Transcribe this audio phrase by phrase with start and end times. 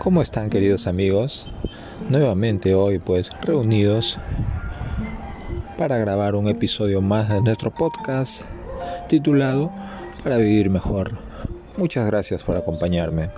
[0.00, 1.46] ¿Cómo están queridos amigos?
[2.08, 4.18] Nuevamente hoy pues reunidos
[5.76, 8.44] para grabar un episodio más de nuestro podcast
[9.10, 9.70] titulado
[10.24, 11.18] Para vivir mejor.
[11.76, 13.28] Muchas gracias por acompañarme.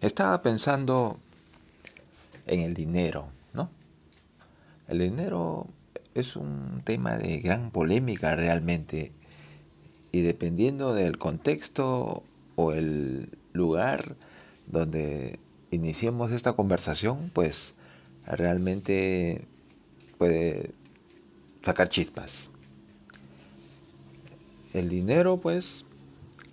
[0.00, 1.18] Estaba pensando
[2.46, 3.70] en el dinero, ¿no?
[4.86, 5.66] El dinero
[6.14, 9.10] es un tema de gran polémica realmente
[10.14, 12.22] y dependiendo del contexto
[12.54, 14.14] o el lugar
[14.68, 15.40] donde
[15.72, 17.74] iniciemos esta conversación, pues
[18.24, 19.44] realmente
[20.16, 20.70] puede
[21.64, 22.48] sacar chispas.
[24.72, 25.84] El dinero, pues,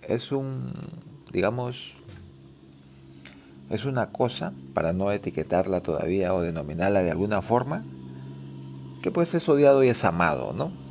[0.08, 0.72] es un,
[1.32, 1.94] digamos,
[3.70, 7.84] es una cosa, para no etiquetarla todavía o denominarla de alguna forma,
[9.02, 10.81] que pues es odiado y es amado, ¿no?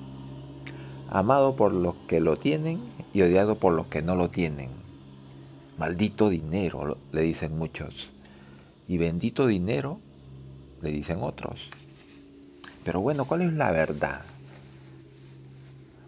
[1.12, 2.82] Amado por los que lo tienen
[3.14, 4.70] y odiado por los que no lo tienen.
[5.78, 8.10] Maldito dinero, le dicen muchos.
[8.88, 10.00] Y bendito dinero,
[10.82, 11.60] le dicen otros.
[12.86, 14.22] Pero bueno, ¿cuál es la verdad?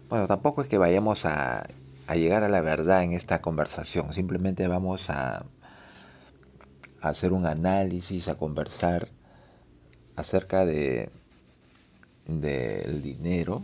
[0.08, 1.66] Bueno, tampoco es que vayamos a,
[2.14, 4.14] llegar a la verdad en esta conversación.
[4.14, 5.44] Simplemente vamos a,
[7.02, 9.08] hacer un análisis, a conversar
[10.16, 11.10] acerca de
[12.26, 13.62] del dinero,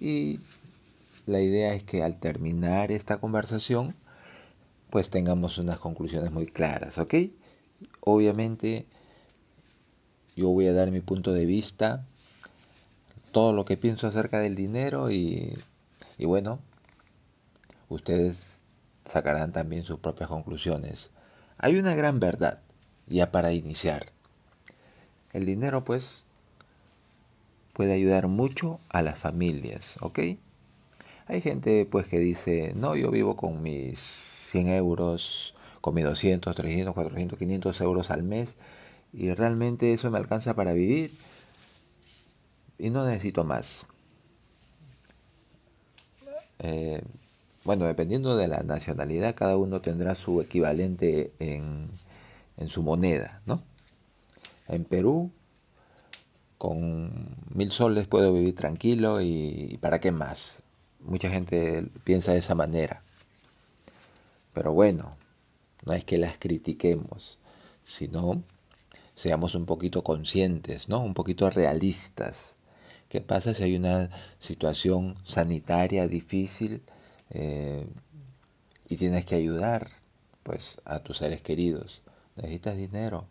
[0.00, 0.40] y
[1.26, 3.94] la idea es que al terminar esta conversación,
[4.90, 7.14] pues tengamos unas conclusiones muy claras, ¿ok?
[8.00, 8.86] Obviamente
[10.36, 12.06] yo voy a dar mi punto de vista,
[13.32, 15.58] todo lo que pienso acerca del dinero y,
[16.16, 16.60] y bueno,
[17.88, 18.36] ustedes
[19.10, 21.10] sacarán también sus propias conclusiones.
[21.58, 22.60] Hay una gran verdad,
[23.06, 24.12] ya para iniciar.
[25.32, 26.24] El dinero pues
[27.78, 30.18] puede ayudar mucho a las familias, ¿ok?
[31.26, 34.00] Hay gente pues que dice, no, yo vivo con mis
[34.50, 38.56] 100 euros, con mis 200, 300, 400, 500 euros al mes
[39.12, 41.16] y realmente eso me alcanza para vivir
[42.80, 43.82] y no necesito más.
[46.58, 47.00] Eh,
[47.62, 51.90] bueno, dependiendo de la nacionalidad, cada uno tendrá su equivalente en,
[52.56, 53.62] en su moneda, ¿no?
[54.66, 55.30] En Perú
[56.58, 60.62] con mil soles puedo vivir tranquilo y ¿para qué más?
[61.00, 63.02] Mucha gente piensa de esa manera.
[64.52, 65.16] Pero bueno,
[65.86, 67.38] no es que las critiquemos,
[67.86, 68.42] sino
[69.14, 71.00] seamos un poquito conscientes, ¿no?
[71.00, 72.54] Un poquito realistas.
[73.08, 74.10] ¿Qué pasa si hay una
[74.40, 76.82] situación sanitaria difícil
[77.30, 77.86] eh,
[78.88, 79.90] y tienes que ayudar,
[80.42, 82.02] pues, a tus seres queridos?
[82.36, 83.26] Necesitas dinero.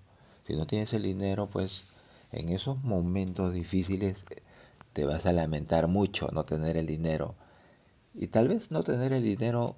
[0.47, 1.83] Si no tienes el dinero, pues
[2.31, 4.17] en esos momentos difíciles
[4.93, 7.35] te vas a lamentar mucho no tener el dinero.
[8.13, 9.75] Y tal vez no tener el dinero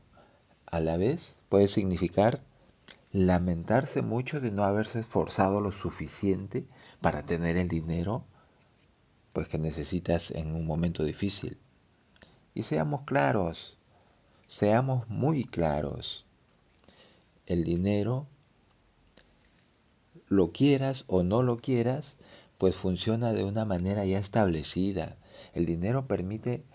[0.65, 2.41] a la vez puede significar
[3.11, 6.65] lamentarse mucho de no haberse esforzado lo suficiente
[7.01, 8.23] para tener el dinero
[9.33, 11.57] pues que necesitas en un momento difícil.
[12.53, 13.77] Y seamos claros,
[14.47, 16.25] seamos muy claros.
[17.45, 18.27] El dinero,
[20.27, 22.15] lo quieras o no lo quieras,
[22.59, 25.15] pues funciona de una manera ya establecida.
[25.53, 26.65] El dinero permite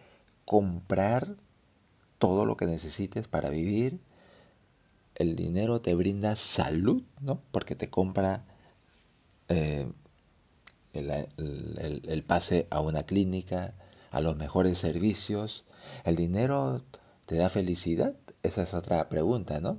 [0.47, 1.37] comprar
[2.19, 4.01] todo lo que necesites para vivir.
[5.15, 7.43] El dinero te brinda salud, ¿no?
[7.53, 8.45] Porque te compra
[9.49, 9.87] eh,
[10.95, 13.75] el, el pase a una clínica,
[14.11, 15.67] a los mejores servicios.
[16.05, 16.83] ¿El dinero
[17.27, 18.15] te da felicidad?
[18.43, 19.79] Esa es otra pregunta, ¿no?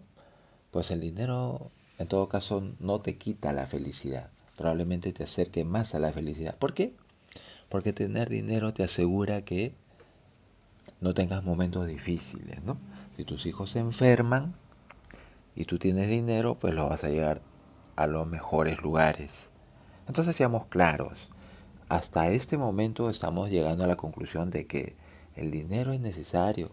[0.69, 5.95] Pues el dinero en todo caso no te quita la felicidad probablemente te acerque más
[5.95, 6.55] a la felicidad.
[6.57, 6.93] ¿Por qué?
[7.69, 9.73] Porque tener dinero te asegura que
[11.01, 12.77] no tengas momentos difíciles, ¿no?
[13.17, 14.55] Si tus hijos se enferman
[15.55, 17.41] y tú tienes dinero, pues lo vas a llegar
[17.95, 19.31] a los mejores lugares.
[20.07, 21.29] Entonces seamos claros,
[21.89, 24.96] hasta este momento estamos llegando a la conclusión de que
[25.35, 26.72] el dinero es necesario,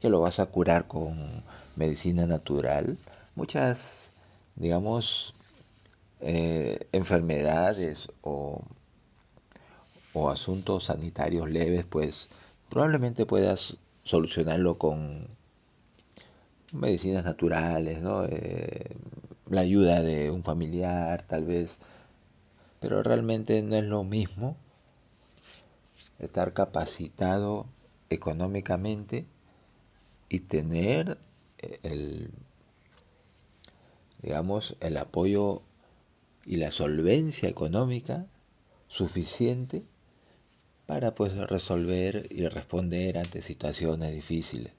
[0.00, 1.42] que lo vas a curar con
[1.76, 2.98] medicina natural.
[3.34, 4.10] Muchas,
[4.56, 5.34] digamos,
[6.20, 8.62] eh, enfermedades o,
[10.12, 12.28] o asuntos sanitarios leves, pues
[12.70, 15.28] probablemente puedas solucionarlo con
[16.72, 18.24] medicinas naturales, ¿no?
[18.24, 18.96] Eh,
[19.50, 21.78] la ayuda de un familiar, tal vez,
[22.80, 24.56] pero realmente no es lo mismo
[26.18, 27.66] estar capacitado
[28.10, 29.26] económicamente
[30.28, 31.18] y tener
[31.82, 32.30] el
[34.22, 35.62] digamos el apoyo
[36.46, 38.26] y la solvencia económica
[38.88, 39.82] suficiente
[40.86, 44.72] para pues resolver y responder ante situaciones difíciles.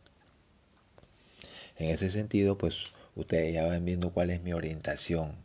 [1.75, 2.85] En ese sentido, pues
[3.15, 5.35] ustedes ya van viendo cuál es mi orientación.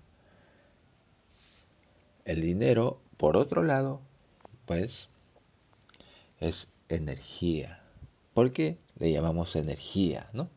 [2.24, 4.00] El dinero, por otro lado,
[4.64, 5.08] pues
[6.40, 7.82] es energía.
[8.32, 10.48] ¿Por qué le llamamos energía, no?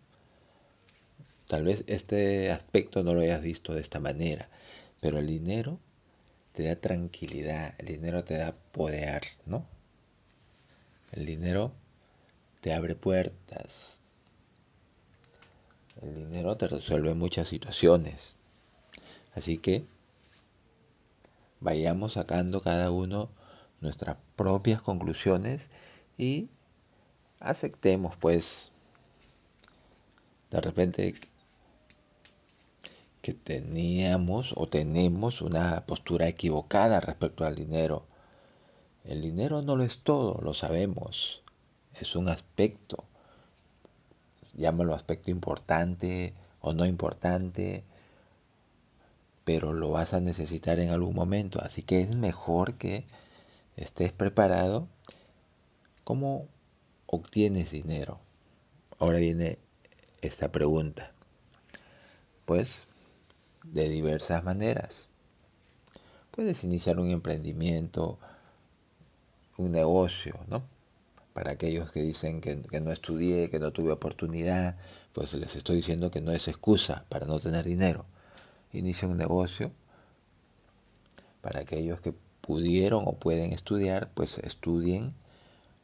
[1.48, 4.50] Tal vez este aspecto no lo hayas visto de esta manera,
[5.06, 5.78] pero el dinero
[6.54, 9.64] te da tranquilidad, el dinero te da poder, ¿no?
[11.12, 11.74] El dinero
[12.60, 14.00] te abre puertas.
[16.02, 18.38] El dinero te resuelve muchas situaciones.
[19.36, 19.86] Así que
[21.60, 23.30] vayamos sacando cada uno
[23.82, 25.70] nuestras propias conclusiones
[26.18, 26.50] y
[27.40, 28.72] aceptemos pues
[30.50, 31.14] de repente
[33.26, 38.06] que teníamos o tenemos una postura equivocada respecto al dinero.
[39.04, 41.42] El dinero no lo es todo, lo sabemos.
[42.00, 43.04] Es un aspecto.
[44.54, 47.84] Llámalo aspecto importante o no importante,
[49.44, 51.60] pero lo vas a necesitar en algún momento.
[51.64, 53.06] Así que es mejor que
[53.76, 54.88] estés preparado.
[56.04, 56.48] ¿Cómo
[57.08, 58.20] obtienes dinero?
[59.00, 59.58] Ahora viene
[60.22, 61.12] esta pregunta.
[62.46, 62.88] Pues
[63.72, 65.10] de diversas maneras.
[66.32, 68.20] Puedes iniciar un emprendimiento,
[69.58, 70.64] un negocio, ¿no?
[71.34, 74.78] Para aquellos que dicen que, no estudié, que no tuve oportunidad,
[75.14, 78.06] pues les estoy diciendo que no es excusa para no tener dinero.
[78.74, 79.72] Inicia un negocio.
[81.42, 85.14] Para aquellos que pudieron o pueden estudiar, pues estudien,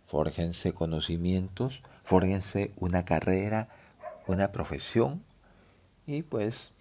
[0.06, 3.70] fórjense conocimientos, fórjense una carrera,
[4.28, 5.24] una profesión
[6.06, 6.72] y pues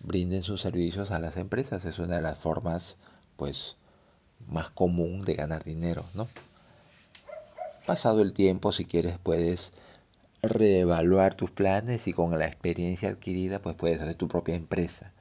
[0.00, 1.84] brinden sus servicios a las empresas.
[1.84, 2.96] Es una de las formas,
[3.36, 3.76] pues,
[4.46, 6.28] más común de ganar dinero, ¿no?
[7.86, 9.72] Pasado el tiempo, si quieres, puedes
[10.42, 15.12] reevaluar tus planes y con la experiencia adquirida, pues puedes hacer tu propia empresa.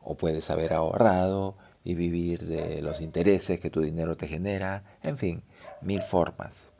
[0.00, 4.84] O puedes haber ahorrado y vivir de los intereses que tu dinero te genera.
[5.02, 5.42] En fin,
[5.80, 6.72] mil formas.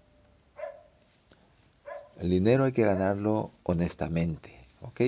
[2.18, 5.00] El dinero hay que ganarlo honestamente, ¿ok?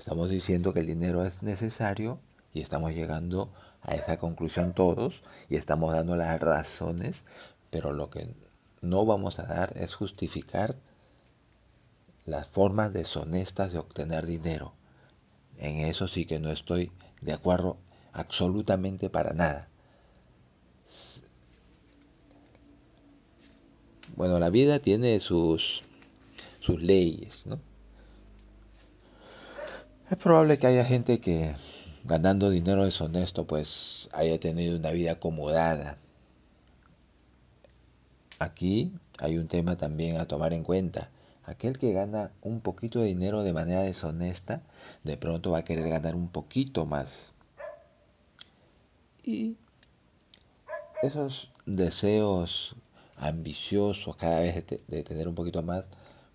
[0.00, 2.20] Estamos diciendo que el dinero es necesario
[2.54, 3.52] y estamos llegando
[3.82, 7.26] a esa conclusión todos y estamos dando las razones,
[7.68, 8.34] pero lo que
[8.80, 10.74] no vamos a dar es justificar
[12.24, 14.72] las formas deshonestas de obtener dinero.
[15.58, 17.76] En eso sí que no estoy de acuerdo
[18.14, 19.68] absolutamente para nada.
[24.16, 25.82] Bueno, la vida tiene sus,
[26.60, 27.60] sus leyes, ¿no?
[30.10, 31.54] Es probable que haya gente que
[32.02, 35.98] ganando dinero deshonesto pues haya tenido una vida acomodada.
[38.40, 41.10] Aquí hay un tema también a tomar en cuenta.
[41.44, 44.62] Aquel que gana un poquito de dinero de manera deshonesta,
[45.04, 47.32] de pronto va a querer ganar un poquito más.
[49.22, 49.54] Y
[51.04, 52.74] esos deseos
[53.16, 55.84] ambiciosos cada vez de, de tener un poquito más,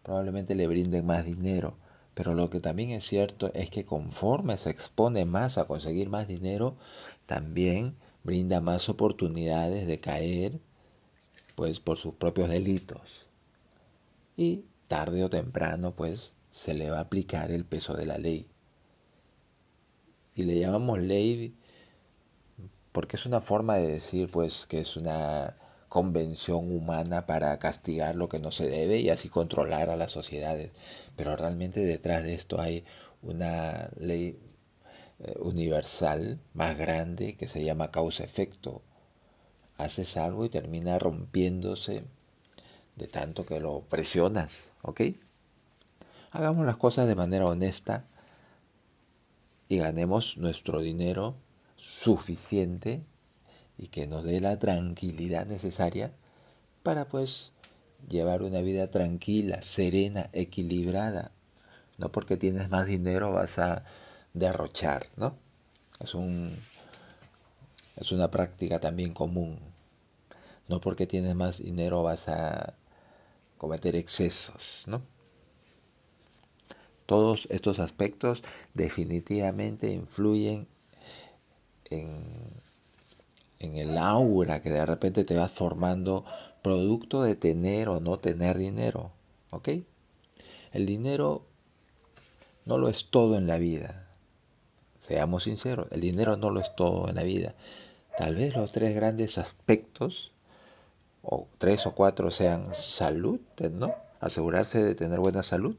[0.02, 1.76] probablemente le brinden más dinero
[2.16, 6.28] pero lo que también es cierto es que conforme se expone más a conseguir más
[6.28, 6.78] dinero,
[7.26, 10.60] también brinda más oportunidades de caer
[11.56, 13.28] pues por sus propios delitos.
[14.38, 18.48] Y tarde o temprano pues se le va a aplicar el peso de la ley.
[20.36, 21.54] Y le llamamos ley
[22.94, 25.58] porque es una forma de decir pues que es una
[25.96, 30.72] convención humana para castigar lo que no se debe y así controlar a las sociedades.
[31.16, 32.84] Pero realmente detrás de esto hay
[33.22, 34.38] una ley
[35.20, 38.82] eh, universal más grande que se llama causa-efecto.
[39.78, 42.04] Haces algo y termina rompiéndose
[42.98, 45.00] de tanto que lo presionas, ¿ok?
[46.32, 48.04] Hagamos las cosas de manera honesta
[49.70, 51.38] y ganemos nuestro dinero
[51.78, 53.06] suficiente
[53.78, 56.12] y que nos dé la tranquilidad necesaria
[56.84, 57.52] para pues
[58.08, 61.32] llevar una vida tranquila, serena, equilibrada.
[61.98, 63.86] No porque tienes más dinero vas a
[64.34, 65.38] derrochar, ¿no?
[66.00, 66.56] Es un
[67.96, 69.60] es una práctica también común.
[70.68, 72.76] No porque tienes más dinero vas a
[73.58, 75.02] cometer excesos, ¿no?
[77.06, 80.68] Todos estos aspectos definitivamente influyen
[81.86, 82.65] en
[83.66, 86.26] en el aura que de repente te vas formando
[86.62, 89.12] producto de tener o no tener dinero.
[89.52, 89.70] ¿Ok?
[90.72, 91.46] El dinero
[92.66, 94.08] no lo es todo en la vida.
[95.00, 97.54] Seamos sinceros, el dinero no lo es todo en la vida.
[98.18, 100.32] Tal vez los tres grandes aspectos,
[101.22, 103.40] o tres o cuatro, sean salud,
[103.72, 103.94] ¿no?
[104.20, 105.76] Asegurarse de tener buena salud,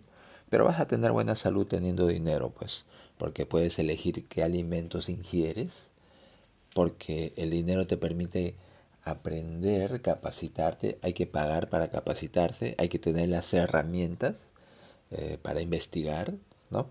[0.49, 2.85] Pero vas a tener buena salud teniendo dinero, pues,
[3.19, 5.89] porque puedes elegir qué alimentos ingieres,
[6.77, 8.55] porque el dinero te permite
[9.03, 14.45] aprender, capacitarte, hay que pagar para capacitarse, hay que tener las herramientas
[15.11, 16.35] eh, para investigar,
[16.69, 16.91] ¿no?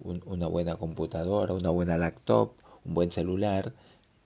[0.00, 3.72] una buena computadora, una buena laptop, un buen celular,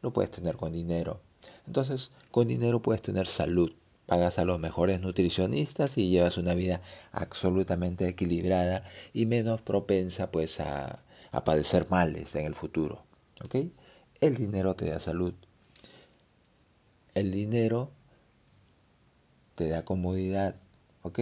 [0.00, 1.20] lo puedes tener con dinero.
[1.66, 3.72] Entonces, con dinero puedes tener salud,
[4.06, 6.80] pagas a los mejores nutricionistas y llevas una vida
[7.12, 13.02] absolutamente equilibrada y menos propensa pues a, a padecer males en el futuro.
[13.44, 13.56] ¿ok?
[14.24, 15.34] El dinero te da salud.
[17.12, 17.90] El dinero
[19.54, 20.56] te da comodidad.
[21.02, 21.18] ¿ok?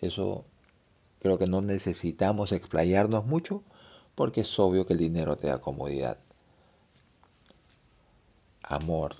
[0.00, 0.46] Eso
[1.18, 3.62] creo que no necesitamos explayarnos mucho
[4.14, 6.16] porque es obvio que el dinero te da comodidad.
[8.62, 9.16] Amor.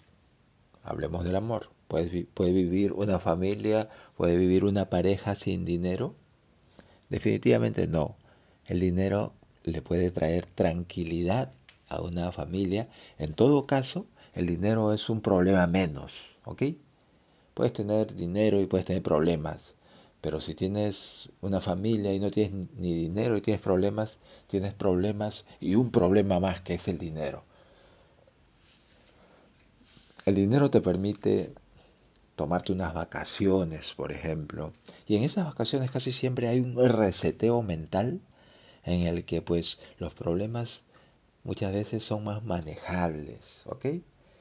[0.83, 1.69] Hablemos del amor.
[1.89, 6.15] ¿Puede, ¿Puede vivir una familia, puede vivir una pareja sin dinero?
[7.11, 8.17] Definitivamente no.
[8.65, 11.53] El dinero le puede traer tranquilidad
[11.89, 12.89] a una familia.
[13.19, 16.13] En todo caso, el dinero es un problema menos,
[16.45, 16.63] ¿ok?
[17.55, 19.75] Puedes tener dinero y puedes tener problemas,
[20.21, 25.47] pero si tienes una familia y no tienes ni dinero y tienes problemas, tienes problemas
[25.61, 27.45] y un problema más que es el dinero.
[30.27, 31.55] El dinero te permite
[32.35, 34.73] tomarte unas vacaciones, por ejemplo,
[35.07, 38.21] y en esas vacaciones casi siempre hay un reseteo mental
[38.85, 40.85] en el que pues los problemas
[41.47, 43.87] muchas veces son más manejables, ¿ok?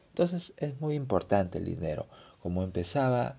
[0.10, 2.08] Entonces es muy importante el dinero.
[2.42, 3.38] Como empezaba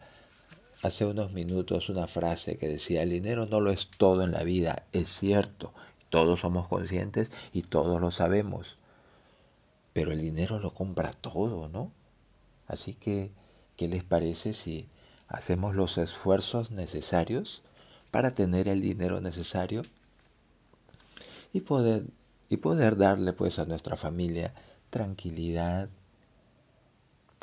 [0.82, 4.44] hace unos minutos una frase que decía, el dinero no lo es todo en la
[4.44, 5.74] vida, es cierto,
[6.10, 8.78] todos somos conscientes y todos lo sabemos,
[9.92, 11.90] pero el dinero lo compra todo, ¿no?
[12.68, 13.32] Así que,
[13.76, 14.88] ¿qué les parece si
[15.26, 17.62] hacemos los esfuerzos necesarios
[18.12, 19.82] para tener el dinero necesario
[21.52, 22.04] y poder,
[22.48, 24.54] y poder darle pues a nuestra familia
[24.90, 25.88] tranquilidad,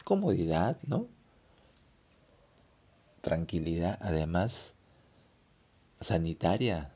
[0.03, 1.07] comodidad, ¿no?
[3.23, 4.73] tranquilidad, además
[6.01, 6.91] sanitaria,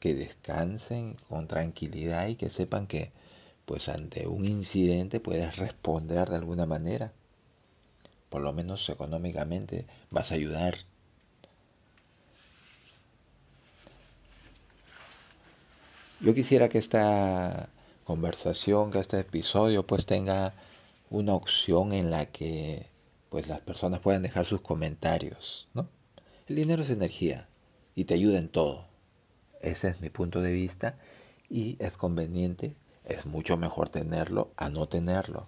[0.00, 3.12] que descansen con tranquilidad y que sepan que
[3.66, 7.12] pues ante un incidente puedes responder de alguna manera.
[8.28, 10.74] Por lo menos económicamente vas a ayudar.
[16.26, 17.68] Yo quisiera que esta
[18.02, 20.54] conversación, que este episodio pues tenga
[21.08, 22.88] una opción en la que
[23.30, 25.88] pues las personas pueden dejar sus comentarios, ¿no?
[26.48, 27.46] El dinero es energía
[27.94, 28.88] y te ayuda en todo.
[29.60, 30.98] Ese es mi punto de vista
[31.48, 35.46] y es conveniente, es mucho mejor tenerlo a no tenerlo.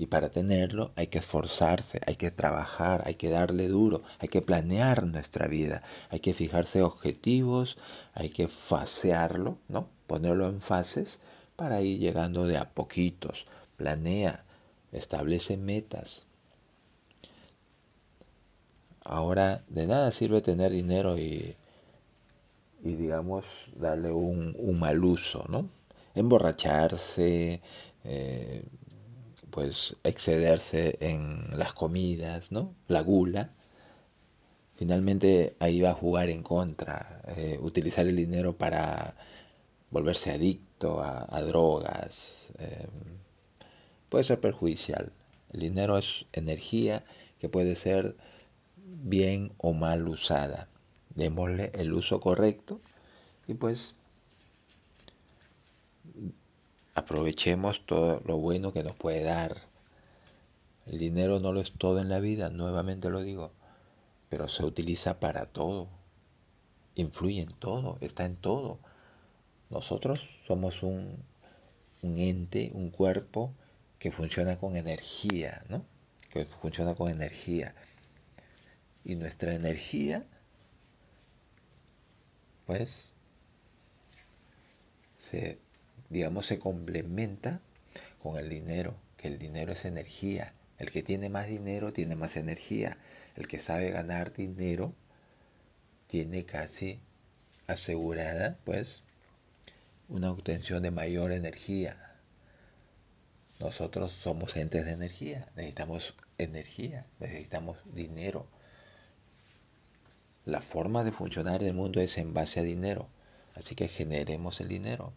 [0.00, 4.40] Y para tenerlo hay que esforzarse, hay que trabajar, hay que darle duro, hay que
[4.40, 7.76] planear nuestra vida, hay que fijarse objetivos,
[8.14, 9.88] hay que fasearlo, ¿no?
[10.06, 11.20] Ponerlo en fases
[11.54, 13.46] para ir llegando de a poquitos.
[13.76, 14.44] Planea,
[14.90, 16.24] establece metas,
[19.04, 21.56] Ahora, de nada sirve tener dinero y,
[22.82, 23.44] y digamos,
[23.76, 25.68] darle un, un, mal uso, ¿no?
[26.14, 27.60] Emborracharse,
[28.04, 28.62] eh,
[29.50, 32.74] pues excederse en las comidas, ¿no?
[32.88, 33.50] La gula.
[34.76, 39.14] Finalmente ahí va a jugar en contra, eh, utilizar el dinero para
[39.90, 42.86] volverse adicto a, drogas, eh,
[44.08, 45.12] puede ser perjudicial.
[45.52, 47.04] El dinero es energía
[47.38, 48.16] que puede ser
[48.76, 50.68] bien o mal usada.
[51.14, 52.80] Démosle el uso correcto
[53.46, 53.94] y pues
[56.94, 59.56] aprovechemos todo lo bueno que nos puede dar.
[60.86, 63.52] El dinero no lo es todo en la vida, nuevamente lo digo,
[64.28, 65.88] pero se utiliza para todo.
[66.94, 68.78] Influye en todo, está en todo.
[69.70, 71.22] Nosotros somos un,
[72.02, 73.52] un ente, un cuerpo
[73.98, 75.84] que funciona con energía, ¿no?
[76.30, 77.74] Que funciona con energía
[79.04, 80.24] y nuestra energía,
[82.66, 83.12] pues,
[85.18, 85.58] se,
[86.10, 87.60] digamos, se complementa
[88.22, 90.52] con el dinero, que el dinero es energía.
[90.78, 92.98] El que tiene más dinero tiene más energía.
[93.36, 94.94] El que sabe ganar dinero
[96.06, 97.00] tiene casi
[97.66, 99.02] asegurada, pues,
[100.08, 101.96] una obtención de mayor energía.
[103.58, 108.48] Nosotros somos entes de energía, necesitamos energía, necesitamos dinero
[110.50, 113.08] la forma de funcionar el mundo es en base a dinero.
[113.54, 115.12] Así que generemos el dinero.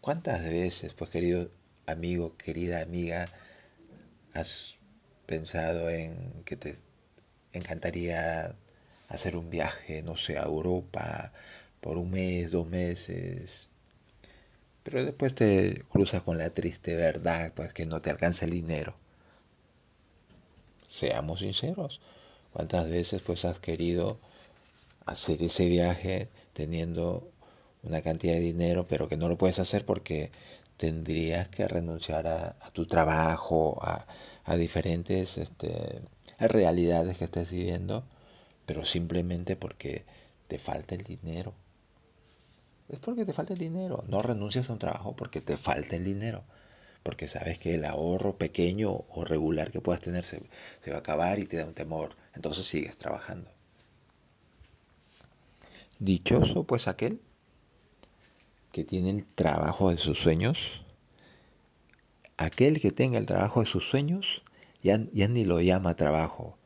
[0.00, 1.50] ¿Cuántas veces, pues querido
[1.86, 3.28] amigo, querida amiga,
[4.34, 4.76] has
[5.26, 6.76] pensado en que te
[7.52, 8.54] encantaría
[9.08, 11.32] hacer un viaje, no sé, a Europa,
[11.80, 13.68] por un mes, dos meses,
[14.82, 18.94] pero después te cruzas con la triste verdad, pues que no te alcanza el dinero.
[20.88, 22.00] Seamos sinceros,
[22.52, 24.18] ¿cuántas veces pues has querido
[25.06, 27.30] hacer ese viaje teniendo
[27.82, 30.30] una cantidad de dinero, pero que no lo puedes hacer porque
[30.76, 34.06] tendrías que renunciar a, tu trabajo, a,
[34.56, 36.00] diferentes este,
[36.38, 38.04] realidades que estés viviendo,
[38.66, 40.04] pero simplemente porque
[40.48, 41.54] te falta el dinero.
[42.88, 44.04] Es porque te falta el dinero.
[44.08, 46.42] No renuncias a un trabajo porque te falta el dinero.
[47.04, 50.42] Porque sabes que el ahorro pequeño o regular que puedas tener se,
[50.80, 52.16] se va a acabar y te da un temor.
[52.34, 53.48] Entonces sigues trabajando.
[56.00, 57.20] Dichoso pues aquel
[58.72, 60.58] que tiene el trabajo de sus sueños,
[62.36, 64.42] aquel que tenga el trabajo de sus sueños,
[64.82, 66.56] ya, ni lo llama trabajo,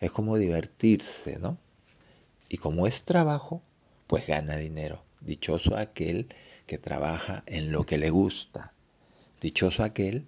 [0.00, 1.58] es como divertirse, ¿no?
[2.48, 3.62] Y como es trabajo,
[4.06, 5.02] pues gana dinero.
[5.20, 6.28] Dichoso aquel
[6.66, 8.72] que trabaja en lo que le gusta.
[9.40, 10.24] Dichoso aquel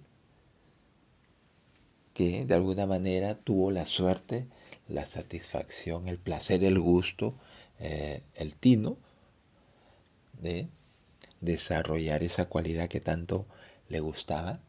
[2.13, 4.45] que de alguna manera tuvo la suerte,
[4.87, 7.33] la satisfacción, el placer, el gusto,
[7.79, 8.97] eh, el tino
[10.33, 10.69] de
[11.41, 13.45] desarrollar esa cualidad que tanto
[13.89, 14.59] le gustaba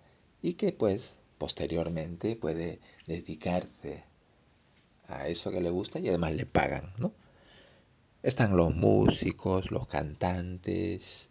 [0.43, 4.05] y que pues posteriormente puede dedicarse
[5.09, 7.13] a eso que le gusta y además le pagan, ¿no?
[8.23, 11.29] Están los músicos, los cantantes,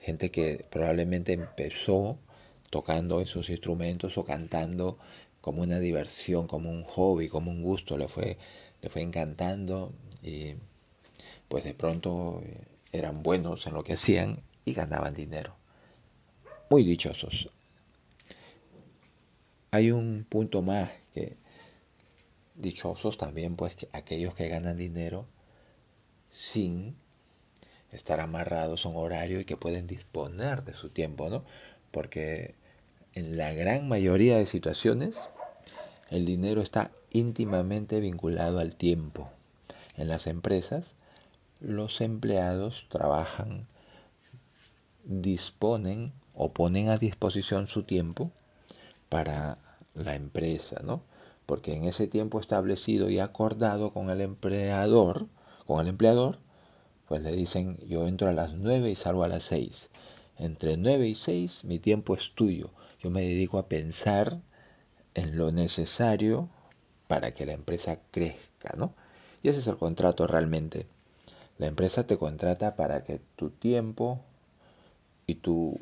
[0.00, 2.18] gente que probablemente empezó
[2.70, 4.98] tocando en sus instrumentos o cantando
[5.40, 8.36] como una diversión, como un hobby, como un gusto, le fue,
[8.82, 10.54] le fue encantando y
[11.48, 12.42] pues de pronto
[12.92, 15.54] eran buenos en lo que hacían y ganaban dinero.
[16.68, 17.50] Muy dichosos.
[19.70, 21.36] Hay un punto más que
[22.56, 25.26] dichosos también, pues aquellos que ganan dinero
[26.28, 26.96] sin
[27.92, 31.44] estar amarrados a un horario y que pueden disponer de su tiempo, ¿no?
[31.90, 32.54] Porque
[33.14, 35.28] en la gran mayoría de situaciones
[36.10, 39.30] el dinero está íntimamente vinculado al tiempo.
[39.96, 40.94] En las empresas
[41.60, 43.66] los empleados trabajan,
[45.04, 48.32] disponen o ponen a disposición su tiempo
[49.08, 49.58] para
[49.94, 51.02] la empresa, ¿no?
[51.44, 55.26] Porque en ese tiempo establecido y acordado con el empleador,
[55.66, 56.38] con el empleador,
[57.06, 59.90] pues le dicen, yo entro a las 9 y salgo a las 6.
[60.38, 62.70] Entre 9 y 6 mi tiempo es tuyo.
[63.00, 64.40] Yo me dedico a pensar
[65.14, 66.48] en lo necesario
[67.08, 68.94] para que la empresa crezca, ¿no?
[69.42, 70.86] Y ese es el contrato realmente.
[71.60, 74.24] La empresa te contrata para que tu tiempo
[75.26, 75.78] y tu,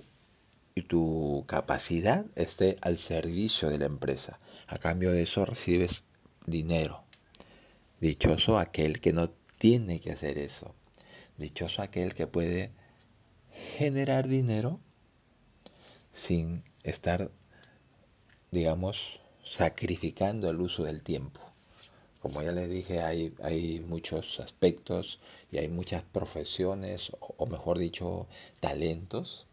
[0.75, 4.41] y tu capacidad esté al servicio de la empresa.
[4.67, 6.05] A cambio de eso recibes
[6.47, 7.05] dinero.
[8.01, 10.75] Dichoso aquel que no tiene que hacer eso.
[11.37, 12.73] Dichoso aquel que puede
[13.77, 14.81] generar dinero
[16.13, 17.31] sin estar,
[18.51, 21.41] digamos, sacrificando el uso del tiempo.
[22.21, 25.21] Como ya les dije, hay, hay muchos aspectos
[25.53, 28.27] y hay muchas profesiones, o mejor dicho,
[28.61, 29.47] talentos,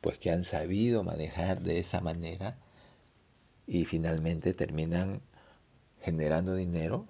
[0.00, 2.58] pues que han sabido manejar de esa manera
[3.66, 5.20] y finalmente terminan
[6.02, 7.06] generando dinero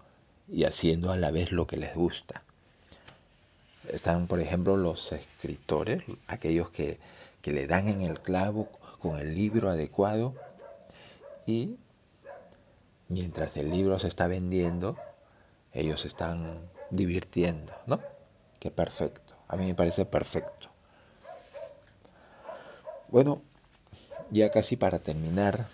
[0.49, 2.43] y haciendo a la vez lo que les gusta.
[3.89, 6.99] Están, por ejemplo, los escritores, aquellos que,
[7.43, 8.69] que le dan en el clavo
[9.01, 10.35] con el libro adecuado
[11.47, 11.77] y
[13.09, 14.97] mientras el libro se está vendiendo,
[15.73, 18.01] ellos están divirtiendo, ¿no?
[18.61, 19.35] Qué perfecto.
[19.49, 20.69] A mí me parece perfecto.
[23.09, 23.43] Bueno,
[24.31, 25.69] ya casi para terminar,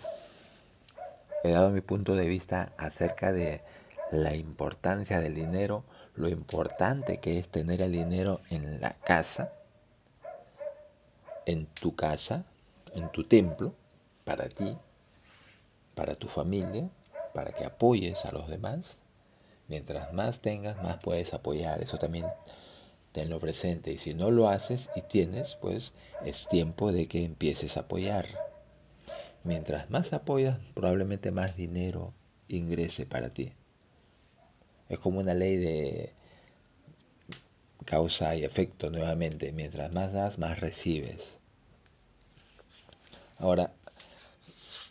[1.43, 3.61] he dado mi punto de vista acerca de
[4.11, 5.83] la importancia del dinero,
[6.15, 9.49] lo importante que es tener el dinero en la casa,
[11.45, 12.45] en tu casa,
[12.93, 13.73] en tu templo,
[14.23, 14.77] para ti,
[15.95, 16.89] para tu familia,
[17.33, 18.97] para que apoyes a los demás.
[19.67, 21.81] Mientras más tengas, más puedes apoyar.
[21.81, 22.25] Eso también
[23.11, 23.91] tenlo presente.
[23.91, 25.93] Y si no lo haces y tienes, pues
[26.25, 28.27] es tiempo de que empieces a apoyar.
[29.43, 32.13] Mientras más apoyas, probablemente más dinero
[32.47, 33.53] ingrese para ti.
[34.89, 36.13] Es como una ley de
[37.85, 39.51] causa y efecto nuevamente.
[39.51, 41.37] Mientras más das, más recibes.
[43.37, 43.73] Ahora,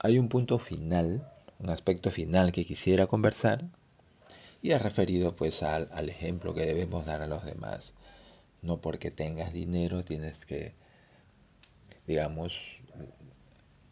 [0.01, 1.32] hay un punto final
[1.63, 3.65] un aspecto final que quisiera conversar
[4.61, 7.95] y ha referido pues al, al, ejemplo que debemos dar a los demás.
[8.63, 10.75] No porque tengas dinero tienes que,
[12.07, 12.55] digamos,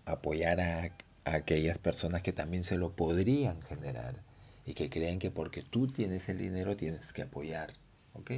[0.05, 0.83] apoyar a,
[1.25, 4.15] a aquellas personas que también se lo podrían generar
[4.67, 7.73] y que creen que porque tú tienes el dinero tienes que apoyar.
[8.15, 8.33] ¿Ok?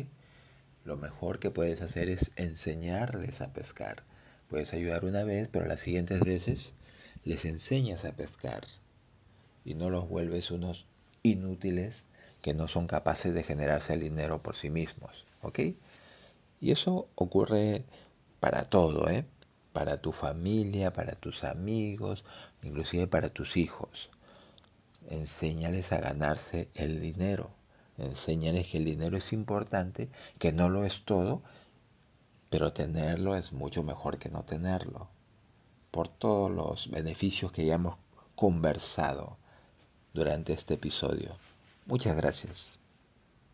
[0.84, 4.02] lo mejor que puedes hacer es enseñarles a pescar.
[4.48, 6.72] Puedes ayudar una vez, pero las siguientes veces
[7.24, 8.66] les enseñas a pescar
[9.64, 10.86] y no los vuelves unos
[11.22, 12.04] inútiles
[12.40, 15.60] que no son capaces de generarse el dinero por sí mismos, ¿ok?
[16.60, 17.84] Y eso ocurre
[18.40, 19.24] para todo, ¿eh?
[19.72, 22.24] Para tu familia, para tus amigos,
[22.62, 24.10] inclusive para tus hijos.
[25.08, 27.50] Enséñales a ganarse el dinero.
[27.98, 31.42] Enséñales que el dinero es importante, que no lo es todo,
[32.50, 35.08] pero tenerlo es mucho mejor que no tenerlo.
[35.90, 37.98] Por todos los beneficios que ya hemos
[38.34, 39.36] conversado
[40.14, 41.30] durante este episodio.
[41.86, 42.81] Muchas gracias.